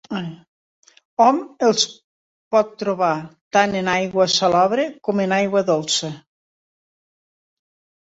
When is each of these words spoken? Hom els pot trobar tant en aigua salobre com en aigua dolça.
Hom 1.25 1.41
els 1.67 1.83
pot 2.57 2.73
trobar 2.85 3.11
tant 3.59 3.79
en 3.83 3.93
aigua 3.95 4.29
salobre 4.39 4.89
com 5.11 5.25
en 5.29 5.41
aigua 5.41 5.67
dolça. 5.73 6.15